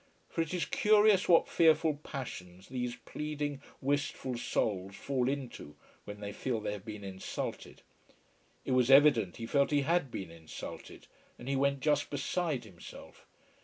For 0.29 0.41
it 0.41 0.51
is 0.51 0.65
curious 0.65 1.29
what 1.29 1.47
fearful 1.47 1.97
passions 2.01 2.69
these 2.69 2.95
pleading, 2.95 3.61
wistful 3.81 4.35
souls 4.35 4.95
fall 4.95 5.29
into 5.29 5.75
when 6.05 6.21
they 6.21 6.33
feel 6.33 6.59
they 6.59 6.71
have 6.71 6.83
been 6.85 7.03
insulted. 7.03 7.83
It 8.65 8.71
was 8.71 8.89
evident 8.89 9.37
he 9.37 9.45
felt 9.45 9.69
he 9.69 9.81
had 9.81 10.09
been 10.09 10.31
insulted, 10.31 11.05
and 11.37 11.47
he 11.47 11.55
went 11.55 11.81
just 11.81 12.09
beside 12.09 12.63
himself. 12.63 13.27